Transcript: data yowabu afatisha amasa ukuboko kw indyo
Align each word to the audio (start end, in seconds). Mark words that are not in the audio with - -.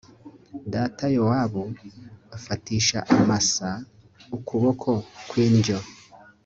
data 0.73 1.03
yowabu 1.15 1.63
afatisha 2.37 2.99
amasa 3.19 3.69
ukuboko 4.37 4.89
kw 5.27 5.35
indyo 5.47 5.77